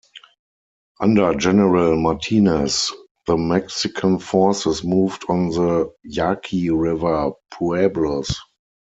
Under 0.99 1.35
General 1.35 1.95
Martinez, 1.95 2.91
the 3.27 3.37
Mexican 3.37 4.17
forces 4.17 4.83
moved 4.83 5.23
on 5.29 5.49
the 5.49 5.93
Yaqui 6.03 6.71
River 6.71 7.33
pueblos. 7.51 8.35